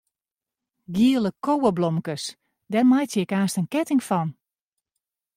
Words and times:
Giele 0.95 1.31
koweblomkes, 1.45 2.23
dêr 2.71 2.85
meitsje 2.91 3.19
ik 3.25 3.31
aanst 3.39 3.59
in 3.61 3.71
ketting 3.73 4.01
fan. 4.09 4.29